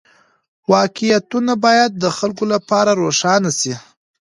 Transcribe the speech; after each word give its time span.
واقعيتونه 0.73 1.53
بايد 1.65 1.91
د 2.03 2.05
خلګو 2.17 2.45
لپاره 2.53 2.91
روښانه 3.01 3.51
سي. 3.59 3.73